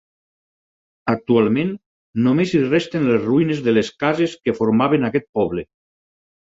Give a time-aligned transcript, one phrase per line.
[1.13, 1.75] Actualment
[2.29, 5.71] només hi resten les ruïnes de les cases que formaven aquest poble.